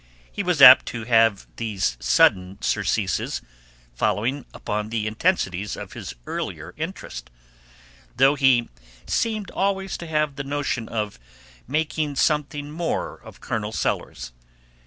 He 0.31 0.41
was 0.41 0.63
apt 0.63 0.87
to 0.87 1.03
have 1.03 1.45
these 1.57 1.95
sudden 1.99 2.59
surceases, 2.63 3.39
following 3.93 4.47
upon 4.51 4.89
the 4.89 5.05
intensities 5.05 5.75
of 5.77 5.93
his 5.93 6.15
earlier 6.25 6.73
interest; 6.75 7.29
though 8.15 8.33
he 8.33 8.67
seemed 9.05 9.51
always 9.51 9.97
to 9.97 10.07
have 10.07 10.37
the 10.37 10.43
notion 10.43 10.89
of 10.89 11.19
making 11.67 12.15
something 12.15 12.71
more 12.71 13.17
of 13.21 13.41
Colonel 13.41 13.71
Sellers. 13.71 14.31